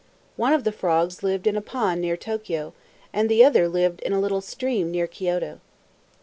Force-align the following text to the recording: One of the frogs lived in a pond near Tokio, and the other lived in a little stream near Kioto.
One 0.35 0.51
of 0.51 0.63
the 0.63 0.71
frogs 0.71 1.21
lived 1.21 1.45
in 1.45 1.55
a 1.55 1.61
pond 1.61 2.01
near 2.01 2.17
Tokio, 2.17 2.73
and 3.13 3.29
the 3.29 3.43
other 3.45 3.67
lived 3.67 3.99
in 3.99 4.13
a 4.13 4.19
little 4.19 4.41
stream 4.41 4.89
near 4.89 5.05
Kioto. 5.05 5.59